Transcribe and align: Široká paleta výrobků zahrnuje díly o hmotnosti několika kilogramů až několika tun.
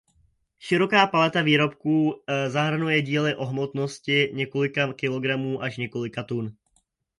Široká 0.59 1.07
paleta 1.07 1.41
výrobků 1.41 2.13
zahrnuje 2.47 3.01
díly 3.01 3.35
o 3.35 3.45
hmotnosti 3.45 4.29
několika 4.33 4.93
kilogramů 4.93 5.61
až 5.63 5.77
několika 5.77 6.23
tun. 6.23 6.55